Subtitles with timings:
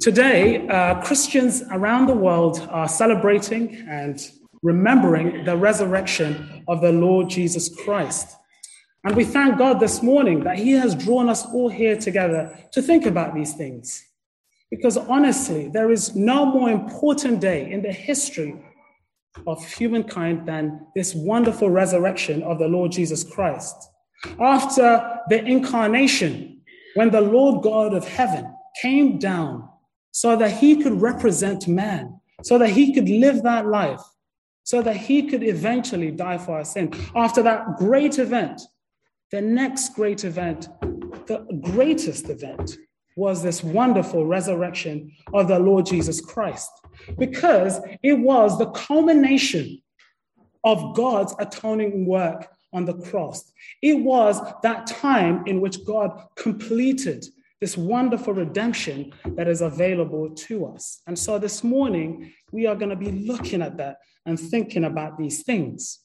[0.00, 4.30] Today, uh, Christians around the world are celebrating and
[4.62, 8.36] remembering the resurrection of the Lord Jesus Christ.
[9.04, 12.82] And we thank God this morning that He has drawn us all here together to
[12.82, 14.02] think about these things.
[14.70, 18.54] Because honestly, there is no more important day in the history
[19.46, 23.76] of humankind than this wonderful resurrection of the Lord Jesus Christ.
[24.40, 26.62] After the incarnation,
[26.94, 28.50] when the Lord God of heaven
[28.80, 29.68] came down
[30.14, 34.00] so that he could represent man, so that he could live that life,
[34.62, 36.92] so that he could eventually die for our sin.
[37.16, 38.62] After that great event,
[39.32, 40.68] the next great event,
[41.26, 42.76] the greatest event,
[43.16, 46.70] was this wonderful resurrection of the Lord Jesus Christ,
[47.18, 49.82] because it was the culmination
[50.62, 53.52] of God's atoning work on the cross.
[53.82, 57.24] It was that time in which God completed
[57.64, 61.00] this wonderful redemption that is available to us.
[61.06, 65.16] And so this morning, we are going to be looking at that and thinking about
[65.16, 66.00] these things.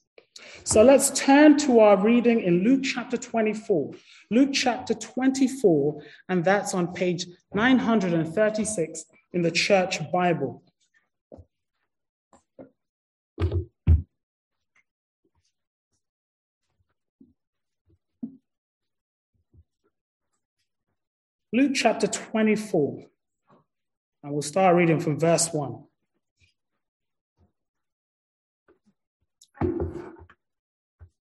[0.63, 3.91] So let's turn to our reading in Luke chapter 24.
[4.31, 10.63] Luke chapter 24, and that's on page 936 in the Church Bible.
[21.51, 23.05] Luke chapter 24,
[24.21, 25.83] and we'll start reading from verse 1.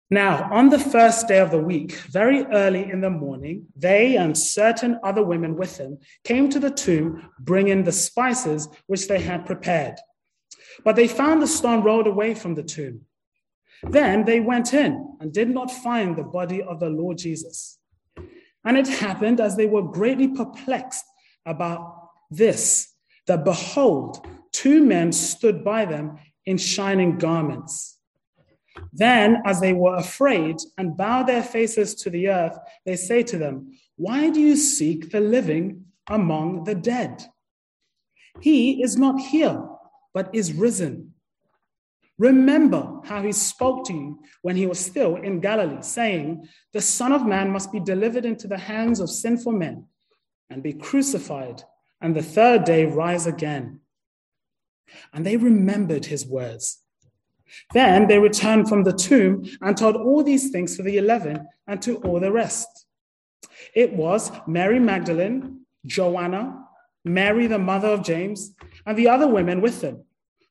[0.08, 4.38] Now, on the first day of the week, very early in the morning, they and
[4.38, 9.44] certain other women with them came to the tomb, bringing the spices which they had
[9.44, 9.96] prepared.
[10.82, 13.02] But they found the stone rolled away from the tomb.
[13.82, 17.78] Then they went in and did not find the body of the Lord Jesus.
[18.66, 21.04] And it happened as they were greatly perplexed
[21.46, 22.92] about this,
[23.28, 27.98] that behold, two men stood by them in shining garments.
[28.92, 33.38] Then, as they were afraid and bowed their faces to the earth, they say to
[33.38, 37.24] them, Why do you seek the living among the dead?
[38.40, 39.62] He is not here,
[40.12, 41.14] but is risen.
[42.18, 47.12] Remember how he spoke to you when he was still in Galilee, saying, The Son
[47.12, 49.86] of Man must be delivered into the hands of sinful men
[50.48, 51.62] and be crucified,
[52.00, 53.80] and the third day rise again.
[55.12, 56.78] And they remembered his words.
[57.74, 61.82] Then they returned from the tomb and told all these things to the eleven and
[61.82, 62.86] to all the rest.
[63.74, 66.64] It was Mary Magdalene, Joanna,
[67.04, 68.54] Mary, the mother of James,
[68.86, 70.05] and the other women with them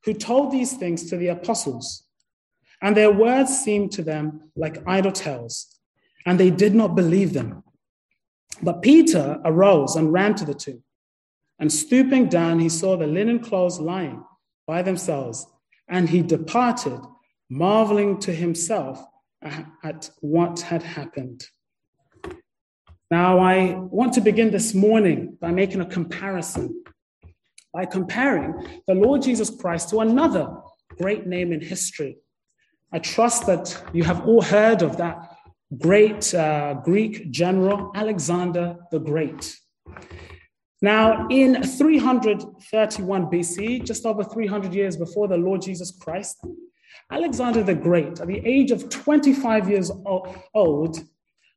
[0.05, 2.03] who told these things to the apostles.
[2.81, 5.79] And their words seemed to them like idle tales,
[6.25, 7.63] and they did not believe them.
[8.61, 10.83] But Peter arose and ran to the tomb.
[11.57, 14.23] And stooping down, he saw the linen clothes lying
[14.67, 15.47] by themselves,
[15.87, 16.99] and he departed,
[17.49, 19.03] marveling to himself
[19.83, 21.47] at what had happened.
[23.11, 26.83] Now, I want to begin this morning by making a comparison
[27.75, 28.53] by comparing
[28.87, 30.47] the Lord Jesus Christ to another
[30.97, 32.17] great name in history.
[32.93, 35.17] I trust that you have all heard of that
[35.77, 39.57] great uh, Greek general, Alexander the Great.
[40.81, 46.37] Now, in 331 BC, just over 300 years before the Lord Jesus Christ,
[47.11, 49.91] Alexander the Great, at the age of 25 years
[50.53, 50.99] old,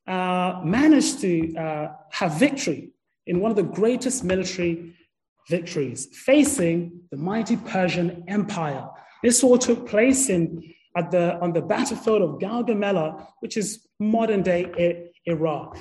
[0.09, 2.91] uh, managed to uh, have victory
[3.29, 4.97] in one of the greatest military
[5.49, 8.89] victories facing the mighty Persian Empire.
[9.23, 14.43] This all took place in, at the, on the battlefield of Gaugamela, which is modern
[14.43, 15.79] day Iraq.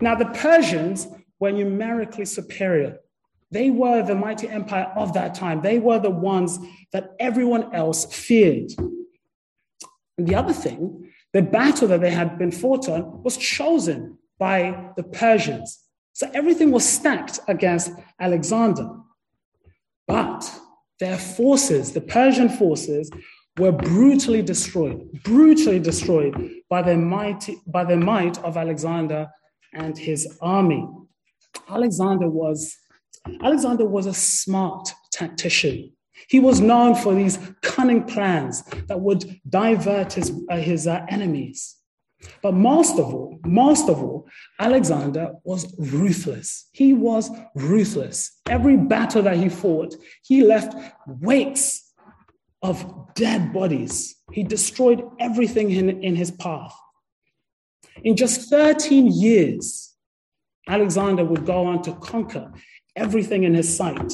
[0.00, 1.06] Now, the Persians
[1.38, 2.98] were numerically superior.
[3.50, 5.62] They were the mighty empire of that time.
[5.62, 6.58] They were the ones
[6.92, 8.72] that everyone else feared.
[10.18, 14.90] And the other thing, the battle that they had been fought on was chosen by
[14.96, 15.85] the Persians.
[16.16, 18.88] So everything was stacked against Alexander.
[20.08, 20.50] But
[20.98, 23.10] their forces, the Persian forces,
[23.58, 26.34] were brutally destroyed, brutally destroyed
[26.70, 29.28] by the, mighty, by the might of Alexander
[29.74, 30.88] and his army.
[31.68, 32.74] Alexander was,
[33.42, 35.92] Alexander was a smart tactician.
[36.30, 41.76] He was known for these cunning plans that would divert his, uh, his uh, enemies.
[42.42, 44.26] But most of all, most of all,
[44.58, 46.68] Alexander was ruthless.
[46.72, 48.40] He was ruthless.
[48.48, 50.74] Every battle that he fought, he left
[51.06, 51.92] wakes
[52.62, 54.16] of dead bodies.
[54.32, 56.74] He destroyed everything in, in his path.
[58.02, 59.94] In just 13 years,
[60.68, 62.52] Alexander would go on to conquer
[62.94, 64.12] everything in his sight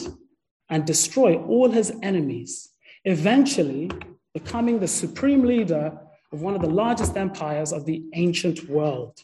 [0.69, 2.71] and destroy all his enemies,
[3.05, 3.91] eventually
[4.35, 5.99] becoming the supreme leader
[6.33, 9.23] of one of the largest empires of the ancient world.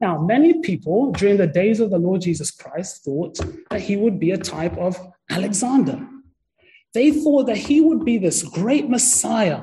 [0.00, 3.38] Now, many people during the days of the Lord Jesus Christ thought
[3.70, 4.98] that he would be a type of
[5.30, 6.06] Alexander.
[6.92, 9.62] They thought that he would be this great Messiah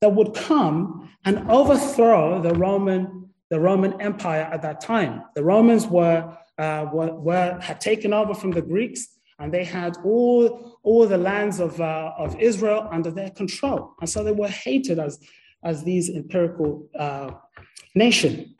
[0.00, 5.22] that would come and overthrow the Roman, the Roman Empire at that time.
[5.34, 9.08] The Romans were, uh, were, were had taken over from the Greeks
[9.38, 13.94] and they had all, all the lands of, uh, of Israel under their control.
[14.00, 15.18] And so they were hated as,
[15.62, 17.32] as these empirical uh,
[17.94, 18.54] nation.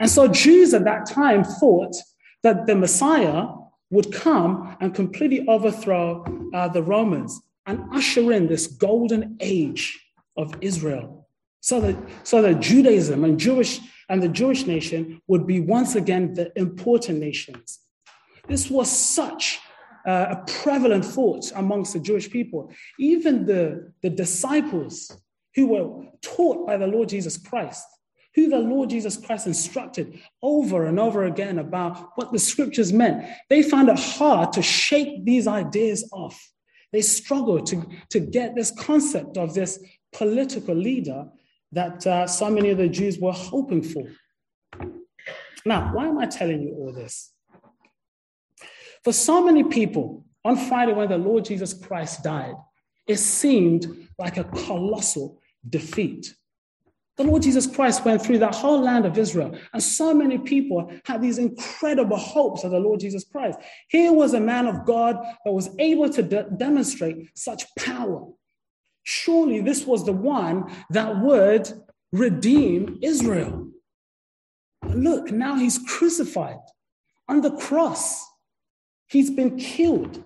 [0.00, 1.96] And so Jews at that time thought
[2.42, 3.46] that the Messiah
[3.90, 6.24] would come and completely overthrow
[6.54, 9.98] uh, the Romans and usher in this golden age
[10.36, 11.26] of Israel.
[11.60, 16.34] So that, so that Judaism and Jewish and the Jewish nation would be once again
[16.34, 17.80] the important nations.
[18.46, 19.60] This was such
[20.08, 22.72] uh, a prevalent thought amongst the Jewish people.
[22.98, 25.14] Even the, the disciples
[25.54, 27.84] who were taught by the Lord Jesus Christ,
[28.34, 33.22] who the Lord Jesus Christ instructed over and over again about what the scriptures meant,
[33.50, 36.52] they found it hard to shake these ideas off.
[36.90, 39.78] They struggled to, to get this concept of this
[40.14, 41.26] political leader
[41.72, 44.04] that uh, so many of the Jews were hoping for.
[45.66, 47.34] Now, why am I telling you all this?
[49.08, 52.52] For so many people, on Friday when the Lord Jesus Christ died,
[53.06, 56.34] it seemed like a colossal defeat.
[57.16, 60.92] The Lord Jesus Christ went through that whole land of Israel, and so many people
[61.06, 63.58] had these incredible hopes of the Lord Jesus Christ.
[63.88, 68.26] Here was a man of God that was able to de- demonstrate such power.
[69.04, 71.72] Surely this was the one that would
[72.12, 73.70] redeem Israel.
[74.84, 76.60] look, now he's crucified
[77.26, 78.27] on the cross.
[79.08, 80.24] He's been killed.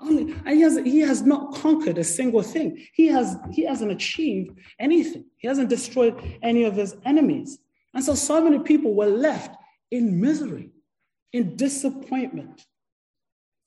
[0.00, 2.86] Only, and he has, he has not conquered a single thing.
[2.92, 5.24] He, has, he hasn't achieved anything.
[5.36, 7.58] He hasn't destroyed any of his enemies.
[7.94, 9.56] And so, so many people were left
[9.90, 10.70] in misery,
[11.32, 12.66] in disappointment.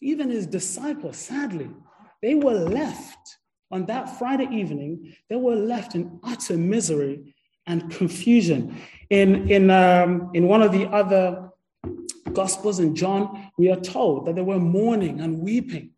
[0.01, 1.69] Even his disciples, sadly,
[2.21, 3.37] they were left
[3.71, 7.35] on that Friday evening, they were left in utter misery
[7.67, 8.75] and confusion.
[9.09, 11.48] In, in, um, in one of the other
[12.33, 15.91] Gospels and John, we are told that they were mourning and weeping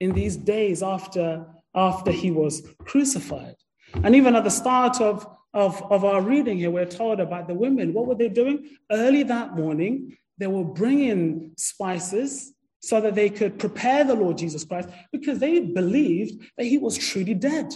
[0.00, 3.56] in these days after, after he was crucified.
[4.04, 7.54] And even at the start of, of, of our reading here, we're told about the
[7.54, 7.92] women.
[7.92, 8.68] What were they doing?
[8.90, 14.64] Early that morning, they were bringing spices so that they could prepare the Lord Jesus
[14.64, 17.74] Christ because they believed that he was truly dead.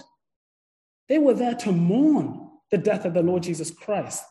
[1.09, 4.25] They were there to mourn the death of the Lord Jesus Christ.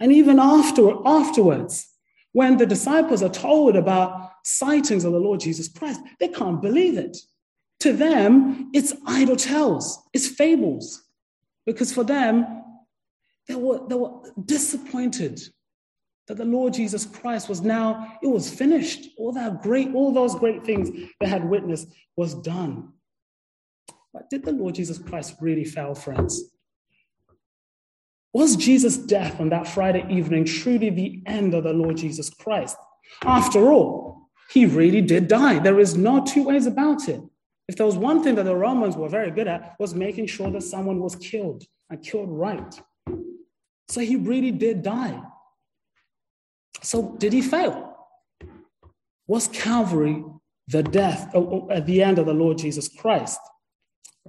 [0.00, 1.88] And even after, afterwards,
[2.32, 6.96] when the disciples are told about sightings of the Lord Jesus Christ, they can't believe
[6.96, 7.16] it.
[7.80, 11.02] To them, it's idle tales, it's fables,
[11.64, 12.64] because for them,
[13.46, 15.40] they were, they were disappointed
[16.26, 19.08] that the Lord Jesus Christ was now, it was finished.
[19.16, 20.90] All that great, all those great things
[21.20, 22.92] they had witnessed was done.
[24.12, 26.42] But did the Lord Jesus Christ really fail, friends?
[28.32, 32.76] Was Jesus' death on that Friday evening truly the end of the Lord Jesus Christ?
[33.24, 35.58] After all, he really did die.
[35.58, 37.20] There is no two ways about it.
[37.68, 40.50] If there was one thing that the Romans were very good at, was making sure
[40.50, 42.80] that someone was killed and killed right.
[43.88, 45.20] So he really did die.
[46.82, 47.96] So did he fail?
[49.26, 50.24] Was Calvary
[50.68, 53.40] the death oh, oh, at the end of the Lord Jesus Christ?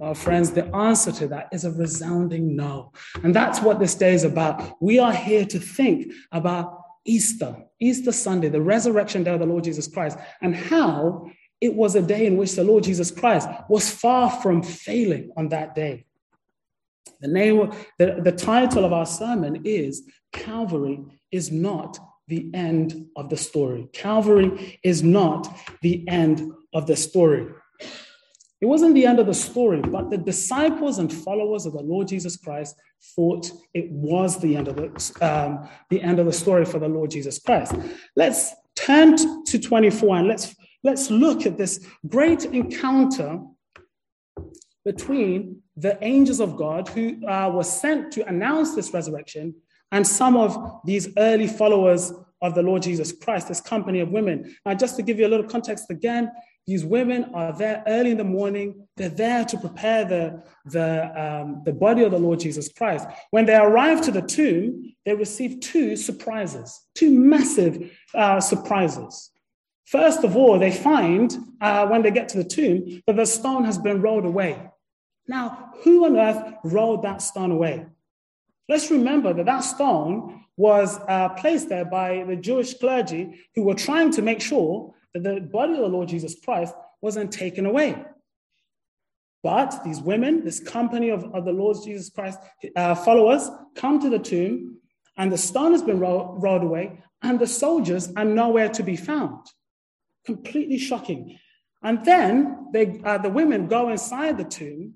[0.00, 2.90] Well, friends, the answer to that is a resounding no.
[3.22, 4.80] And that's what this day is about.
[4.80, 9.64] We are here to think about Easter, Easter Sunday, the resurrection day of the Lord
[9.64, 11.30] Jesus Christ, and how
[11.60, 15.50] it was a day in which the Lord Jesus Christ was far from failing on
[15.50, 16.06] that day.
[17.20, 23.28] The name, the, the title of our sermon is Calvary is not the end of
[23.28, 23.90] the story.
[23.92, 27.48] Calvary is not the end of the story.
[28.60, 32.08] It wasn't the end of the story, but the disciples and followers of the Lord
[32.08, 32.76] Jesus Christ
[33.16, 36.88] thought it was the end of the, um, the end of the story for the
[36.88, 37.74] Lord Jesus Christ.
[38.16, 43.40] Let's turn to 24 and let's, let's look at this great encounter
[44.84, 49.54] between the angels of God who uh, were sent to announce this resurrection
[49.92, 52.12] and some of these early followers
[52.42, 54.56] of the Lord Jesus Christ, this company of women.
[54.64, 56.30] Now, just to give you a little context again,
[56.70, 58.86] these women are there early in the morning.
[58.96, 63.08] They're there to prepare the, the, um, the body of the Lord Jesus Christ.
[63.32, 69.32] When they arrive to the tomb, they receive two surprises, two massive uh, surprises.
[69.86, 73.64] First of all, they find uh, when they get to the tomb that the stone
[73.64, 74.70] has been rolled away.
[75.26, 77.86] Now, who on earth rolled that stone away?
[78.68, 83.74] Let's remember that that stone was uh, placed there by the Jewish clergy who were
[83.74, 88.04] trying to make sure that the body of the Lord Jesus Christ wasn't taken away.
[89.42, 92.38] But these women, this company of, of the Lord Jesus Christ
[92.76, 94.78] uh, followers, come to the tomb,
[95.16, 98.96] and the stone has been ro- rolled away, and the soldiers are nowhere to be
[98.96, 99.46] found.
[100.26, 101.38] Completely shocking.
[101.82, 104.94] And then they, uh, the women go inside the tomb,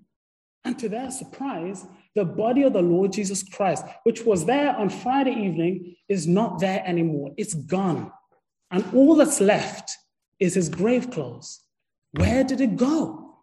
[0.64, 4.88] and to their surprise, the body of the Lord Jesus Christ, which was there on
[4.88, 7.32] Friday evening, is not there anymore.
[7.36, 8.12] It's gone.
[8.70, 9.96] And all that's left
[10.40, 11.60] is his grave clothes.
[12.12, 13.36] Where did it go?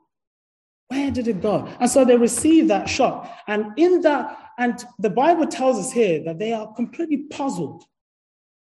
[0.87, 1.67] Where did it go?
[1.79, 3.31] And so they receive that shock.
[3.47, 7.83] And in that, and the Bible tells us here that they are completely puzzled.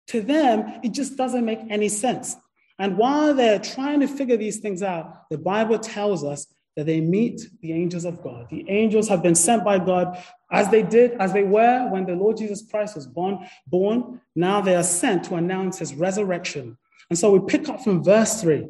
[0.09, 2.37] To them, it just doesn't make any sense.
[2.79, 7.01] And while they're trying to figure these things out, the Bible tells us that they
[7.01, 8.47] meet the angels of God.
[8.51, 12.15] The angels have been sent by God as they did, as they were when the
[12.15, 14.21] Lord Jesus Christ was born, born.
[14.37, 16.79] Now they are sent to announce his resurrection.
[17.11, 18.69] And so we pick up from verse 3.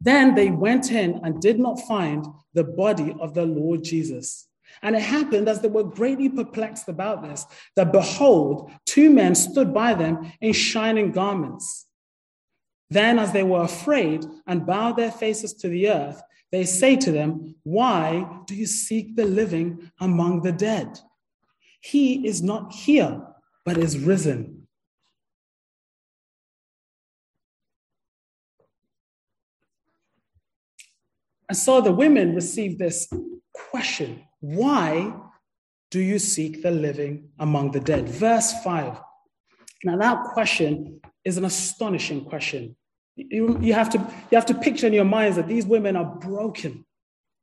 [0.00, 4.48] Then they went in and did not find the body of the Lord Jesus.
[4.82, 7.46] And it happened as they were greatly perplexed about this,
[7.76, 11.86] that behold, two men stood by them in shining garments.
[12.90, 16.20] Then, as they were afraid and bowed their faces to the earth,
[16.52, 21.00] they say to them, Why do you seek the living among the dead?
[21.80, 23.22] He is not here,
[23.64, 24.63] but is risen.
[31.48, 33.08] And so the women received this
[33.52, 35.14] question Why
[35.90, 38.08] do you seek the living among the dead?
[38.08, 39.00] Verse 5.
[39.84, 42.76] Now, that question is an astonishing question.
[43.16, 46.16] You, you, have to, you have to picture in your minds that these women are
[46.16, 46.84] broken.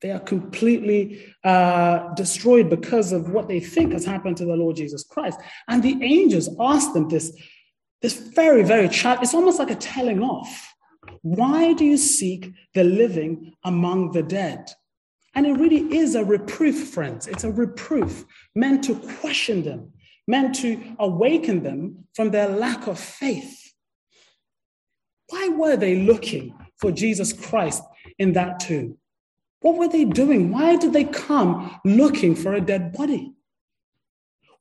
[0.01, 4.75] They are completely uh, destroyed because of what they think has happened to the Lord
[4.75, 5.39] Jesus Christ.
[5.67, 7.31] And the angels ask them this,
[8.01, 9.19] this very, very child.
[9.21, 10.70] It's almost like a telling off.
[11.21, 14.71] Why do you seek the living among the dead?
[15.33, 17.27] And it really is a reproof, friends.
[17.27, 19.93] It's a reproof meant to question them,
[20.27, 23.73] meant to awaken them from their lack of faith.
[25.29, 27.83] Why were they looking for Jesus Christ
[28.19, 28.97] in that tomb?
[29.61, 30.51] What were they doing?
[30.51, 33.33] Why did they come looking for a dead body?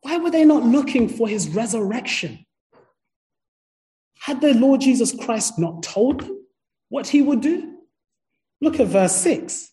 [0.02, 2.46] Why were they not looking for his resurrection?
[4.20, 6.44] Had the Lord Jesus Christ not told them
[6.88, 7.78] what he would do?
[8.60, 9.70] Look at verse 6.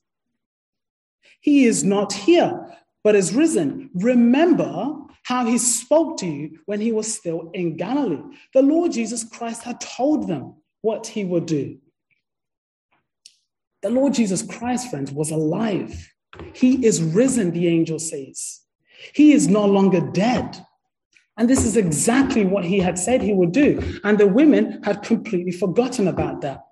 [1.41, 3.89] He is not here, but is risen.
[3.93, 8.23] Remember how he spoke to you when he was still in Galilee.
[8.53, 11.77] The Lord Jesus Christ had told them what he would do.
[13.81, 16.13] The Lord Jesus Christ, friends, was alive.
[16.53, 18.61] He is risen, the angel says.
[19.13, 20.65] He is no longer dead.
[21.37, 23.99] And this is exactly what he had said he would do.
[24.03, 26.63] And the women had completely forgotten about that.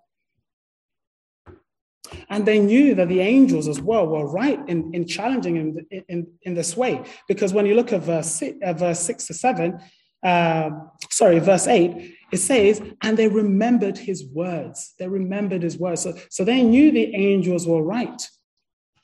[2.30, 6.04] And they knew that the angels as well were right in, in challenging him in,
[6.08, 7.04] in, in this way.
[7.28, 9.80] Because when you look at verse six, uh, verse six to seven,
[10.24, 10.70] uh,
[11.12, 14.94] sorry, verse eight, it says, and they remembered his words.
[14.98, 16.02] They remembered his words.
[16.02, 18.22] So, so they knew the angels were right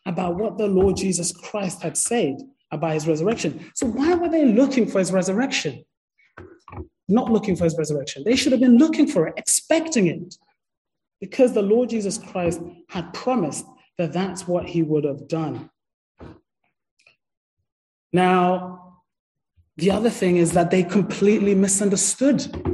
[0.08, 2.38] about what the Lord Jesus Christ had said
[2.72, 3.72] about his resurrection.
[3.76, 5.84] So why were they looking for his resurrection?
[7.08, 8.24] Not looking for his resurrection.
[8.24, 10.36] They should have been looking for it, expecting it,
[11.20, 13.66] because the Lord Jesus Christ had promised
[13.98, 15.70] that that's what he would have done.
[18.14, 19.04] Now,
[19.78, 22.72] the other thing is that they completely misunderstood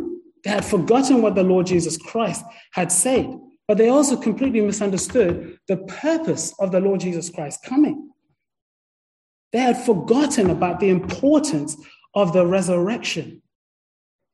[0.47, 3.37] they had forgotten what the Lord Jesus Christ had said,
[3.67, 8.06] but they also completely misunderstood the purpose of the Lord Jesus Christ coming.
[9.57, 11.75] They had forgotten about the importance
[12.13, 13.41] of the resurrection.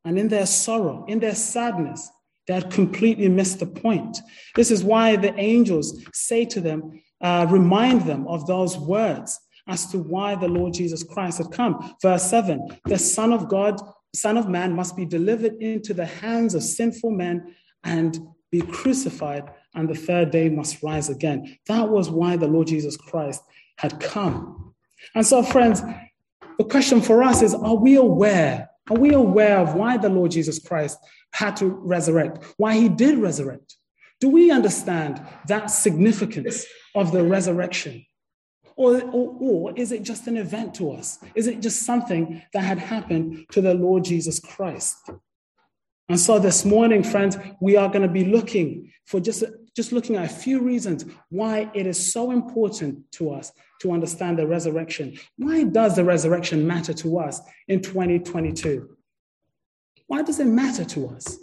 [0.04, 2.12] And in their sorrow, in their sadness,
[2.46, 4.18] they had completely missed the point.
[4.58, 9.86] This is why the angels say to them, uh, remind them of those words as
[9.92, 11.96] to why the Lord Jesus Christ had come.
[12.02, 13.80] Verse 7 The Son of God
[14.14, 18.20] Son of Man must be delivered into the hands of sinful men and
[18.52, 21.58] be crucified, and the third day must rise again.
[21.68, 23.42] That was why the Lord Jesus Christ
[23.78, 24.73] had come.
[25.16, 25.82] And so, friends,
[26.58, 28.70] the question for us is are we aware?
[28.90, 30.98] Are we aware of why the Lord Jesus Christ
[31.34, 33.76] had to resurrect, why he did resurrect.
[34.22, 38.06] Do we understand that significance of the resurrection?
[38.76, 41.20] Or, or, or, is it just an event to us?
[41.36, 45.12] Is it just something that had happened to the Lord Jesus Christ?
[46.10, 49.44] And so this morning, friends, we are going to be looking for just,
[49.76, 53.52] just looking at a few reasons why it is so important to us
[53.82, 55.18] to understand the resurrection.
[55.38, 58.96] Why does the resurrection matter to us in 2022?
[60.08, 61.38] Why does it matter to us?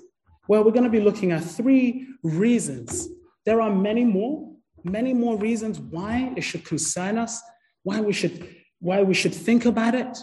[0.49, 3.09] Well, we're going to be looking at three reasons.
[3.45, 4.53] There are many more,
[4.85, 7.41] many more reasons why it should concern us,
[7.83, 10.19] why we should, why we should think about it.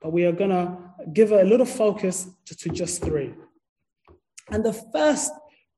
[0.00, 0.76] But we are going to
[1.12, 3.34] give a little focus to, to just three.
[4.50, 5.32] And the first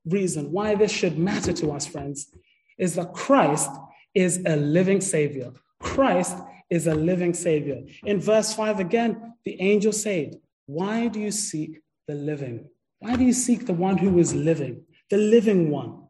[0.07, 2.35] reason why this should matter to us, friends,
[2.79, 3.71] is that Christ
[4.15, 5.53] is a living Savior.
[5.79, 6.37] Christ
[6.69, 7.83] is a living Savior.
[8.05, 12.69] In verse 5 again, the angel said, Why do you seek the living?
[13.01, 16.05] Why do you seek the one who is living, the living one?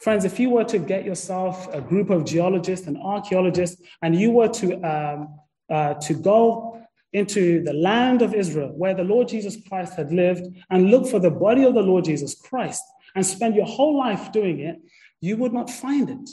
[0.00, 4.30] Friends, if you were to get yourself a group of geologists and archaeologists, and you
[4.30, 6.75] were to, um, uh, to go
[7.16, 11.18] into the land of Israel where the Lord Jesus Christ had lived and look for
[11.18, 12.82] the body of the Lord Jesus Christ
[13.14, 14.76] and spend your whole life doing it,
[15.22, 16.28] you would not find it.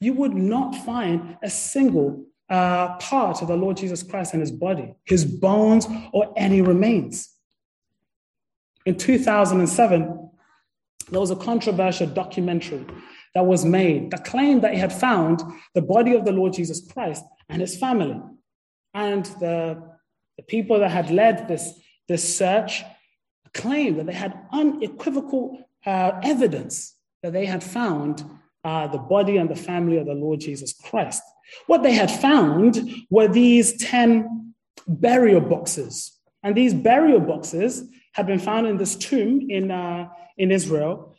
[0.00, 4.50] You would not find a single uh, part of the Lord Jesus Christ and his
[4.50, 7.30] body, his bones, or any remains.
[8.86, 10.30] In 2007,
[11.10, 12.86] there was a controversial documentary
[13.34, 15.42] that was made that claimed that he had found
[15.74, 18.18] the body of the Lord Jesus Christ and his family.
[18.94, 19.93] And the,
[20.36, 21.72] the people that had led this,
[22.08, 22.82] this search
[23.52, 28.24] claimed that they had unequivocal uh, evidence that they had found
[28.64, 31.22] uh, the body and the family of the Lord Jesus Christ.
[31.66, 34.54] What they had found were these 10
[34.86, 36.18] burial boxes.
[36.42, 41.16] And these burial boxes had been found in this tomb in, uh, in Israel.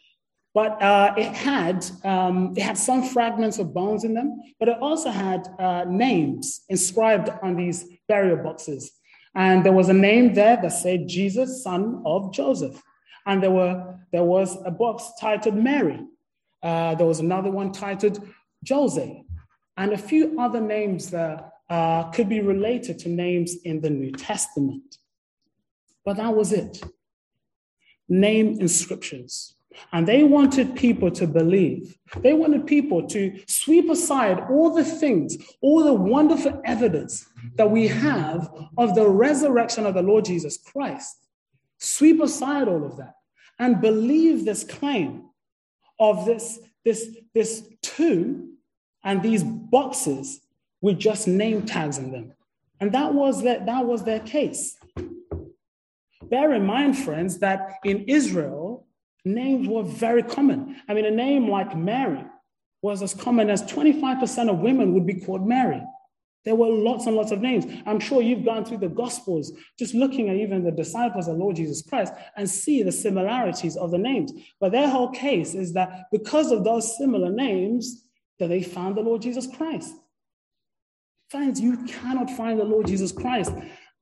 [0.53, 4.77] But uh, it, had, um, it had some fragments of bones in them, but it
[4.79, 8.91] also had uh, names inscribed on these burial boxes.
[9.35, 12.81] And there was a name there that said Jesus, son of Joseph.
[13.25, 15.99] And there, were, there was a box titled Mary.
[16.63, 18.25] Uh, there was another one titled
[18.67, 19.23] Jose,
[19.77, 24.11] and a few other names that uh, could be related to names in the New
[24.11, 24.97] Testament.
[26.03, 26.83] But that was it.
[28.07, 29.54] Name inscriptions.
[29.91, 31.97] And they wanted people to believe.
[32.17, 37.87] They wanted people to sweep aside all the things, all the wonderful evidence that we
[37.87, 41.17] have of the resurrection of the Lord Jesus Christ.
[41.77, 43.15] Sweep aside all of that
[43.59, 45.25] and believe this claim
[45.99, 48.57] of this, this, this tomb
[49.03, 50.41] and these boxes
[50.81, 52.33] with just name tags in them.
[52.79, 54.77] And that was, their, that was their case.
[56.23, 58.64] Bear in mind, friends, that in Israel,
[59.25, 60.77] names were very common.
[60.87, 62.23] I mean, a name like Mary
[62.81, 65.81] was as common as 25% of women would be called Mary.
[66.45, 67.65] There were lots and lots of names.
[67.87, 71.55] I'm sure you've gone through the Gospels, just looking at even the disciples of Lord
[71.55, 74.31] Jesus Christ and see the similarities of the names.
[74.59, 78.03] But their whole case is that because of those similar names,
[78.37, 79.95] that they found the Lord Jesus Christ.
[81.29, 83.51] Friends, you cannot find the Lord Jesus Christ.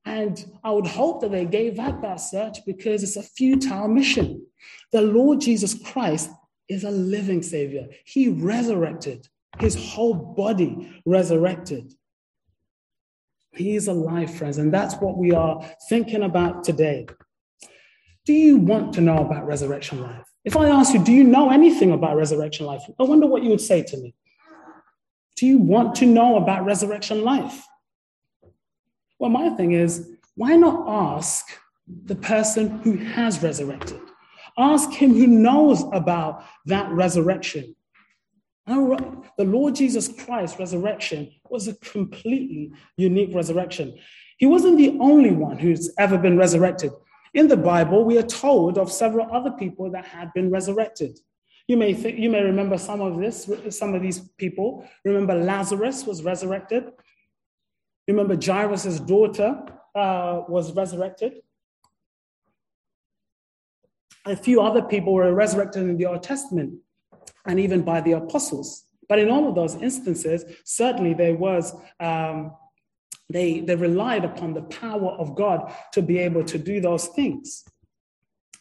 [0.05, 4.45] And I would hope that they gave up that search because it's a futile mission.
[4.91, 6.29] The Lord Jesus Christ
[6.67, 7.87] is a living Savior.
[8.05, 9.27] He resurrected,
[9.59, 11.93] his whole body resurrected.
[13.53, 17.05] He is alive, friends, and that's what we are thinking about today.
[18.25, 20.25] Do you want to know about resurrection life?
[20.43, 22.81] If I ask you, do you know anything about resurrection life?
[22.99, 24.15] I wonder what you would say to me.
[25.35, 27.65] Do you want to know about resurrection life?
[29.23, 31.45] Well, my thing is, why not ask
[31.87, 34.01] the person who has resurrected?
[34.57, 37.73] Ask him who knows about that resurrection.
[38.67, 43.97] The Lord Jesus Christ's resurrection was a completely unique resurrection.
[44.39, 46.91] He wasn't the only one who's ever been resurrected.
[47.33, 51.17] In the Bible, we are told of several other people that had been resurrected.
[51.69, 54.85] You may, think, you may remember some of this, some of these people.
[55.05, 56.91] Remember Lazarus was resurrected.
[58.07, 59.63] Remember Jairus' daughter
[59.95, 61.41] uh, was resurrected.
[64.25, 66.79] A few other people were resurrected in the Old Testament
[67.45, 68.85] and even by the apostles.
[69.09, 72.55] But in all of those instances, certainly there was, um,
[73.29, 77.65] they, they relied upon the power of God to be able to do those things.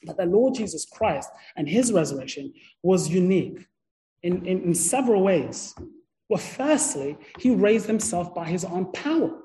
[0.05, 2.53] But the Lord Jesus Christ and his resurrection
[2.83, 3.67] was unique
[4.23, 5.75] in, in, in several ways.
[6.33, 9.39] Well, firstly, he raised himself by his own power.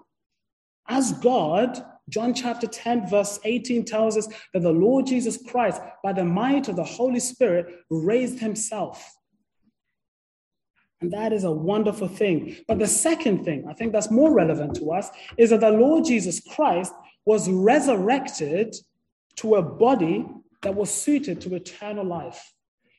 [0.87, 6.13] As God, John chapter 10, verse 18 tells us that the Lord Jesus Christ, by
[6.13, 9.17] the might of the Holy Spirit, raised himself.
[11.01, 12.55] And that is a wonderful thing.
[12.69, 16.05] But the second thing, I think that's more relevant to us, is that the Lord
[16.05, 16.93] Jesus Christ
[17.25, 18.77] was resurrected
[19.35, 20.25] to a body
[20.61, 22.53] that was suited to eternal life.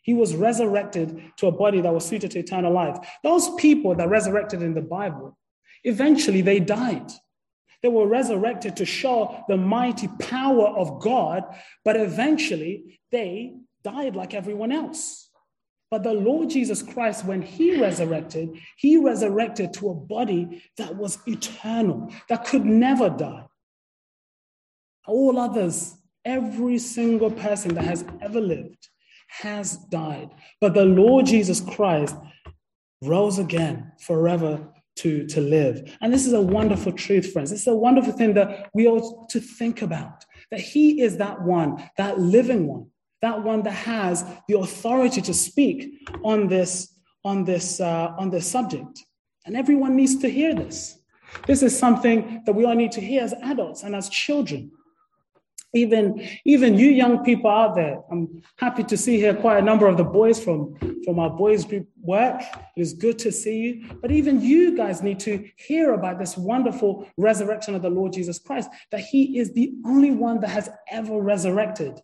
[0.09, 2.97] He was resurrected to a body that was suited to eternal life.
[3.23, 5.37] Those people that resurrected in the Bible,
[5.85, 7.13] eventually they died.
[7.83, 11.45] They were resurrected to show the mighty power of God,
[11.85, 13.53] but eventually they
[13.85, 15.29] died like everyone else.
[15.91, 21.19] But the Lord Jesus Christ, when he resurrected, he resurrected to a body that was
[21.27, 23.45] eternal, that could never die.
[25.07, 28.89] All others, every single person that has ever lived,
[29.29, 30.31] has died.
[30.61, 32.17] But the Lord Jesus Christ
[33.03, 35.97] rose again forever to, to live.
[36.01, 37.53] And this is a wonderful truth, friends.
[37.53, 41.89] Is a wonderful thing that we ought to think about that He is that one,
[41.97, 42.91] that living one,
[43.23, 48.51] that one that has the authority to speak on this, on this, uh, on this
[48.51, 49.05] subject.
[49.47, 50.99] And everyone needs to hear this.
[51.47, 54.71] This is something that we all need to hear as adults and as children
[55.75, 59.87] even even you young people out there i'm happy to see here quite a number
[59.87, 62.43] of the boys from from our boys group work.
[62.77, 63.87] It's good to see you.
[64.03, 68.39] But even you guys need to hear about this wonderful resurrection of the lord jesus
[68.39, 72.01] christ that he is the only one that has ever resurrected.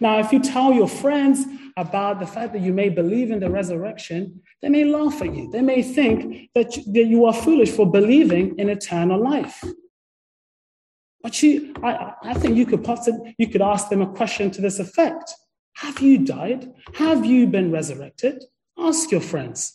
[0.00, 1.44] Now if you tell your friends
[1.76, 5.50] about the fact that you may believe in the resurrection they may laugh at you.
[5.50, 9.62] They may think that, that you are foolish for believing in eternal life
[11.24, 14.60] but you, I, I think you could possibly, you could ask them a question to
[14.60, 15.32] this effect.
[15.76, 16.70] Have you died?
[16.96, 18.44] Have you been resurrected?
[18.78, 19.74] Ask your friends.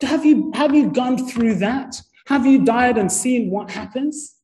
[0.00, 2.00] Have you, have you gone through that?
[2.26, 4.34] Have you died and seen what happens?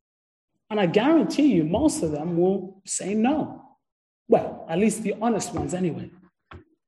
[0.69, 3.65] And I guarantee you, most of them will say no.
[4.29, 6.11] Well, at least the honest ones anyway.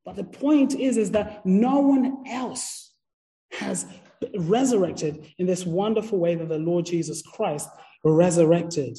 [0.05, 2.93] But the point is, is that no one else
[3.53, 3.87] has
[4.37, 7.71] resurrected in this wonderful way that the Lord Jesus Christ
[8.05, 8.99] resurrected.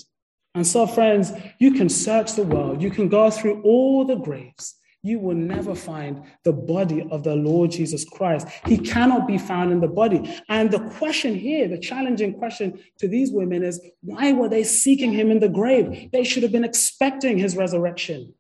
[0.54, 4.76] And so, friends, you can search the world, you can go through all the graves.
[5.04, 8.48] You will never find the body of the Lord Jesus Christ.
[8.68, 10.40] He cannot be found in the body.
[10.48, 15.12] And the question here, the challenging question to these women is why were they seeking
[15.12, 16.12] him in the grave?
[16.12, 18.36] They should have been expecting his resurrection.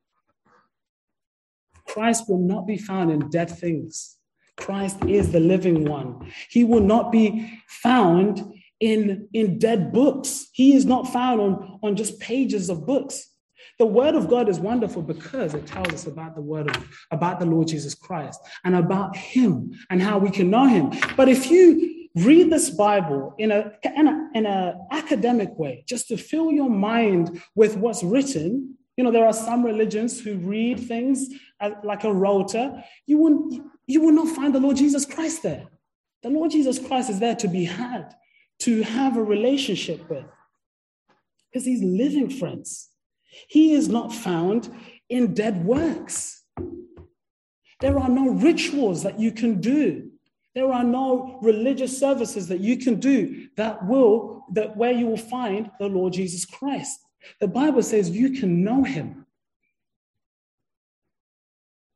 [1.88, 4.17] Christ will not be found in dead things.
[4.56, 6.32] Christ is the living one.
[6.50, 10.50] He will not be found in, in dead books.
[10.52, 13.30] He is not found on, on just pages of books.
[13.80, 17.39] The word of God is wonderful because it tells us about the word of, about
[17.39, 20.91] the Lord Jesus Christ and about him and how we can know him.
[21.15, 26.10] But if you read this Bible in a in a, in a academic way, just
[26.10, 30.80] to fill your mind with what's written, you know, there are some religions who read
[30.80, 32.84] things as, like a rota.
[33.08, 35.67] You will you will not find the Lord Jesus Christ there.
[36.24, 38.13] The Lord Jesus Christ is there to be had
[38.62, 40.26] to have a relationship with
[41.52, 42.89] because he's living friends.
[43.47, 44.69] He is not found
[45.10, 46.43] in dead works.
[47.80, 50.12] There are no rituals that you can do.
[50.54, 55.17] There are no religious services that you can do that will, that where you will
[55.17, 57.00] find the Lord Jesus Christ.
[57.39, 59.26] The Bible says you can know him.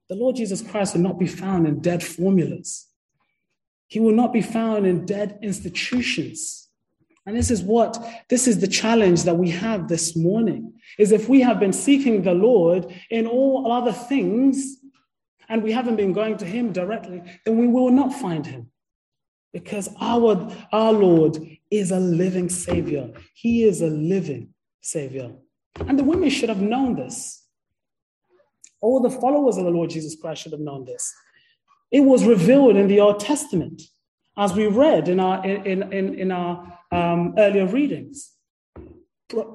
[0.09, 2.87] The Lord Jesus Christ will not be found in dead formulas.
[3.87, 6.69] He will not be found in dead institutions.
[7.25, 7.97] And this is what,
[8.29, 12.21] this is the challenge that we have this morning, is if we have been seeking
[12.21, 14.77] the Lord in all other things,
[15.49, 18.71] and we haven't been going to him directly, then we will not find him.
[19.53, 21.37] Because our, our Lord
[21.71, 23.11] is a living Savior.
[23.33, 25.31] He is a living Savior.
[25.87, 27.43] And the women should have known this.
[28.81, 31.13] All the followers of the Lord Jesus Christ should have known this.
[31.91, 33.81] It was revealed in the Old Testament,
[34.37, 38.31] as we read in our, in, in, in our um, earlier readings.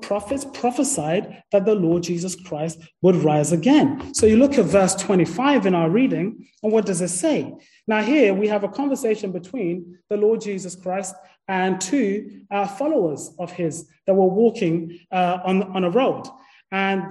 [0.03, 4.15] prophets prophesied that the Lord Jesus Christ would rise again.
[4.15, 7.53] So you look at verse 25 in our reading, and what does it say?
[7.87, 11.15] Now, here we have a conversation between the Lord Jesus Christ
[11.49, 16.27] and two uh, followers of his that were walking uh, on, on a road.
[16.71, 17.03] And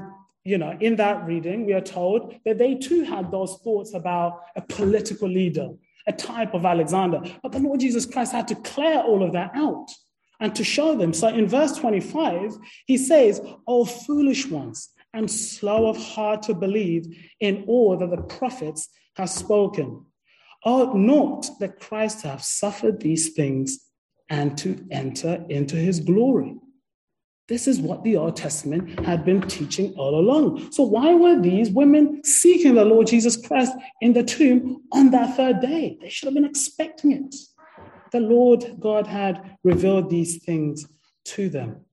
[0.43, 4.41] you know, in that reading, we are told that they too had those thoughts about
[4.56, 5.69] a political leader,
[6.08, 7.21] a type of Alexander.
[7.43, 9.89] But the Lord Jesus Christ had to clear all of that out
[10.39, 11.13] and to show them.
[11.13, 17.06] So in verse 25, he says, O foolish ones, and slow of heart to believe
[17.39, 20.06] in all that the prophets have spoken.
[20.65, 23.80] Ought not that Christ have suffered these things
[24.30, 26.56] and to enter into his glory?
[27.49, 30.71] This is what the Old Testament had been teaching all along.
[30.71, 35.35] So, why were these women seeking the Lord Jesus Christ in the tomb on that
[35.35, 35.97] third day?
[35.99, 37.35] They should have been expecting it.
[38.12, 40.88] The Lord God had revealed these things
[41.25, 41.85] to them.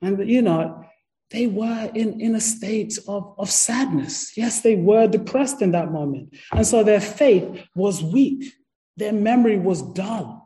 [0.00, 0.84] And, you know,
[1.30, 4.36] they were in, in a state of, of sadness.
[4.36, 6.36] Yes, they were depressed in that moment.
[6.52, 8.52] And so their faith was weak,
[8.96, 10.38] their memory was dull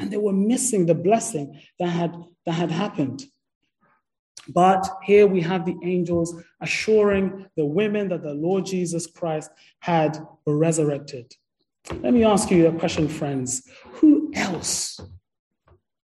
[0.00, 3.24] and they were missing the blessing that had, that had happened.
[4.48, 9.50] But here we have the angels assuring the women that the Lord Jesus Christ
[9.80, 11.32] had resurrected.
[12.02, 13.68] Let me ask you a question, friends.
[13.94, 15.00] Who else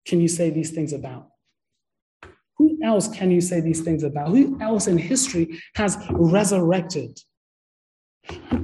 [0.07, 1.29] can you say these things about?
[2.59, 4.29] Who else can you say these things about?
[4.29, 7.19] Who else in history has resurrected?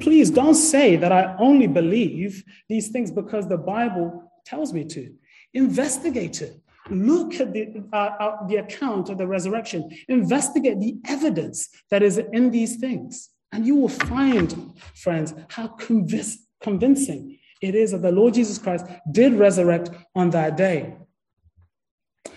[0.01, 5.13] Please don't say that I only believe these things because the Bible tells me to.
[5.55, 6.61] Investigate it.
[6.91, 9.91] Look at the, uh, uh, the account of the resurrection.
[10.09, 13.31] Investigate the evidence that is in these things.
[13.53, 18.87] And you will find, friends, how convinc- convincing it is that the Lord Jesus Christ
[19.11, 20.97] did resurrect on that day.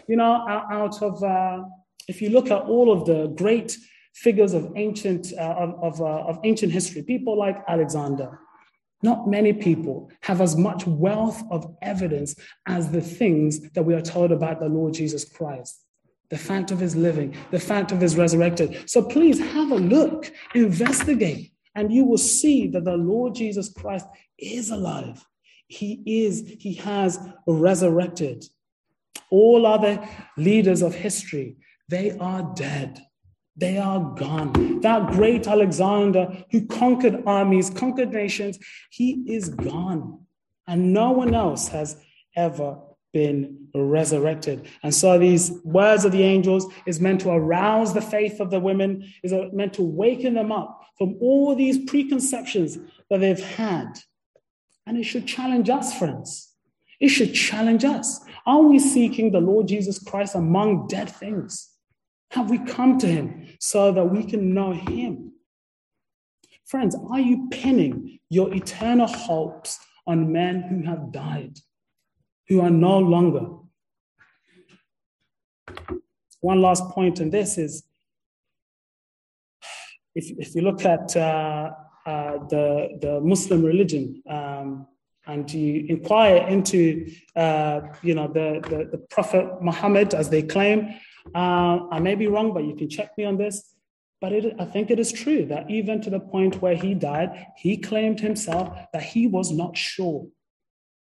[0.07, 1.63] You know, out of, uh,
[2.07, 3.77] if you look at all of the great
[4.13, 8.39] figures of ancient, uh, of, of, uh, of ancient history, people like Alexander,
[9.01, 12.35] not many people have as much wealth of evidence
[12.67, 15.83] as the things that we are told about the Lord Jesus Christ.
[16.29, 18.89] The fact of his living, the fact of his resurrected.
[18.89, 24.07] So please have a look, investigate, and you will see that the Lord Jesus Christ
[24.37, 25.25] is alive.
[25.67, 28.45] He is, he has resurrected.
[29.29, 31.57] All other leaders of history,
[31.89, 33.01] they are dead.
[33.61, 34.81] They are gone.
[34.81, 38.57] That great Alexander who conquered armies, conquered nations,
[38.89, 40.25] he is gone.
[40.67, 41.95] And no one else has
[42.35, 42.79] ever
[43.13, 44.67] been resurrected.
[44.81, 48.59] And so these words of the angels is meant to arouse the faith of the
[48.59, 52.79] women, is meant to waken them up from all these preconceptions
[53.11, 53.93] that they've had.
[54.87, 56.51] And it should challenge us, friends.
[56.99, 58.21] It should challenge us.
[58.47, 61.70] Are we seeking the Lord Jesus Christ among dead things?
[62.31, 65.33] Have we come to him so that we can know him?
[66.65, 71.59] Friends, are you pinning your eternal hopes on men who have died,
[72.47, 73.47] who are no longer?
[76.39, 77.83] One last point in this is
[80.15, 81.71] if, if you look at uh,
[82.05, 84.87] uh, the, the Muslim religion, um,
[85.27, 90.89] and you inquire into uh, you know the, the, the prophet muhammad as they claim
[91.33, 93.75] uh, I may be wrong, but you can check me on this.
[94.19, 97.47] But it, I think it is true that even to the point where he died,
[97.57, 100.27] he claimed himself that he was not sure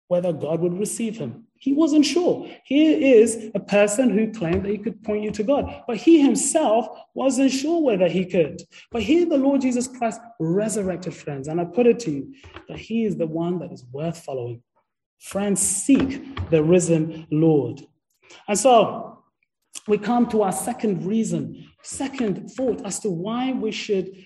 [0.08, 1.46] whether God would receive him.
[1.58, 2.48] He wasn't sure.
[2.64, 6.22] Here is a person who claimed that he could point you to God, but he
[6.22, 8.62] himself wasn't sure whether he could.
[8.92, 11.48] But here, the Lord Jesus Christ resurrected friends.
[11.48, 12.34] And I put it to you
[12.68, 14.62] that he is the one that is worth following.
[15.20, 17.82] Friends, seek the risen Lord.
[18.48, 19.15] And so,
[19.88, 24.26] we come to our second reason, second thought as to why we should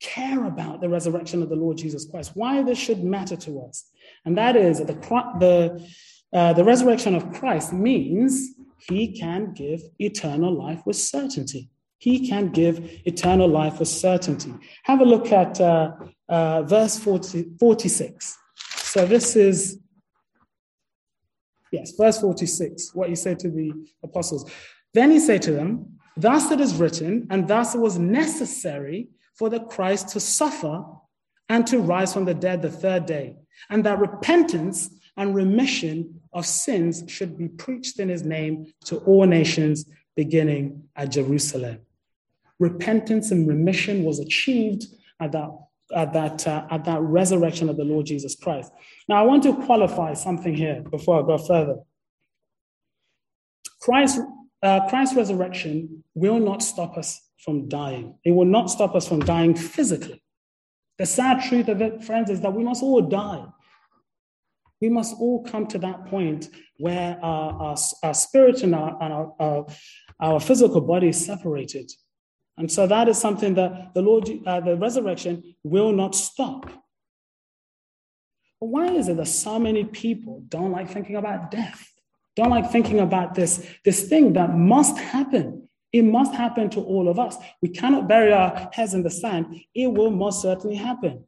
[0.00, 3.90] care about the resurrection of the Lord Jesus Christ, why this should matter to us.
[4.24, 4.94] And that is that the,
[5.38, 8.54] the, uh, the resurrection of Christ means
[8.88, 11.70] he can give eternal life with certainty.
[11.98, 14.52] He can give eternal life with certainty.
[14.84, 15.92] Have a look at uh,
[16.28, 18.38] uh, verse 40, 46.
[18.76, 19.78] So this is,
[21.72, 23.72] yes, verse 46, what he said to the
[24.02, 24.50] apostles.
[24.96, 29.50] Then he said to them, Thus it is written, and thus it was necessary for
[29.50, 30.84] the Christ to suffer
[31.50, 33.36] and to rise from the dead the third day,
[33.68, 39.26] and that repentance and remission of sins should be preached in his name to all
[39.26, 39.84] nations,
[40.16, 41.80] beginning at Jerusalem.
[42.58, 44.86] Repentance and remission was achieved
[45.20, 45.50] at that,
[45.94, 48.72] at that, uh, at that resurrection of the Lord Jesus Christ.
[49.10, 51.80] Now, I want to qualify something here before I go further.
[53.78, 54.20] Christ
[54.66, 58.18] uh, Christ's resurrection will not stop us from dying.
[58.24, 60.22] It will not stop us from dying physically.
[60.98, 63.44] The sad truth of it, friends, is that we must all die.
[64.80, 66.48] We must all come to that point
[66.78, 69.66] where our, our, our spirit and, our, and our,
[70.20, 71.90] our, physical body is separated.
[72.58, 76.64] And so that is something that the Lord, uh, the resurrection will not stop.
[78.60, 81.88] But why is it that so many people don't like thinking about death?
[82.36, 85.68] Don't like thinking about this, this thing that must happen.
[85.92, 87.36] It must happen to all of us.
[87.62, 89.62] We cannot bury our heads in the sand.
[89.74, 91.24] It will most certainly happen.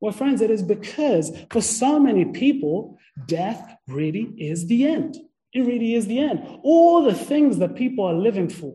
[0.00, 5.16] Well, friends, it is because for so many people, death really is the end.
[5.52, 6.44] It really is the end.
[6.64, 8.74] All the things that people are living for,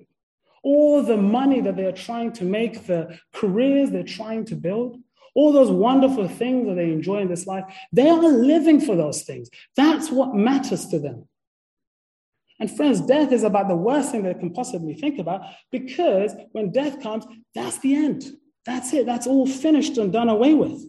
[0.63, 4.97] all the money that they're trying to make, the careers they're trying to build,
[5.35, 9.23] all those wonderful things that they enjoy in this life, they are living for those
[9.23, 9.49] things.
[9.75, 11.27] That's what matters to them.
[12.59, 15.41] And friends, death is about the worst thing they can possibly think about
[15.71, 18.25] because when death comes, that's the end.
[18.65, 19.05] That's it.
[19.05, 20.85] That's all finished and done away with.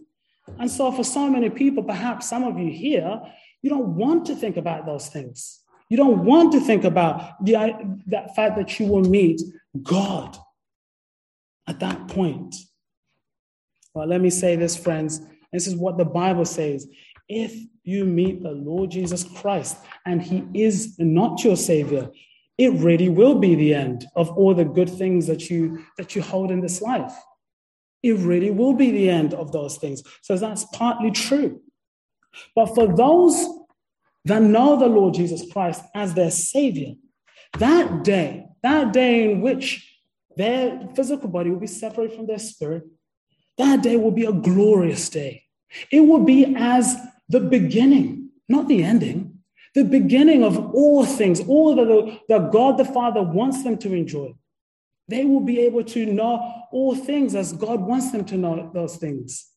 [0.59, 3.21] And so, for so many people, perhaps some of you here,
[3.61, 5.61] you don't want to think about those things.
[5.89, 7.69] You don't want to think about the, uh,
[8.07, 9.41] that fact that you will meet
[9.81, 10.37] God
[11.67, 12.55] at that point.
[13.93, 15.21] Well, let me say this, friends.
[15.51, 16.87] This is what the Bible says.
[17.33, 22.11] If you meet the Lord Jesus Christ and he is not your savior,
[22.57, 26.21] it really will be the end of all the good things that you that you
[26.21, 27.13] hold in this life.
[28.03, 30.03] It really will be the end of those things.
[30.21, 31.61] So that's partly true.
[32.53, 33.47] But for those
[34.25, 36.95] that know the Lord Jesus Christ as their savior,
[37.59, 39.87] that day, that day in which
[40.35, 42.83] their physical body will be separated from their spirit,
[43.57, 45.43] that day will be a glorious day.
[45.91, 46.97] It will be as
[47.31, 49.39] the beginning, not the ending,
[49.73, 54.33] the beginning of all things, all that, that God the Father wants them to enjoy.
[55.07, 58.97] They will be able to know all things as God wants them to know those
[58.97, 59.47] things.